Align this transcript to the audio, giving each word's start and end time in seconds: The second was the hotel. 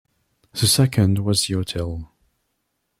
The 0.53 0.65
second 0.65 1.19
was 1.19 1.45
the 1.45 1.53
hotel. 1.53 2.11